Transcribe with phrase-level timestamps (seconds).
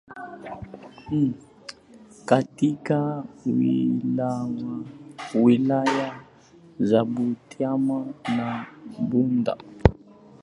[2.25, 3.23] katika
[5.35, 6.21] wilaya
[6.79, 8.05] za Butiama
[8.37, 8.65] na
[8.99, 9.57] Bunda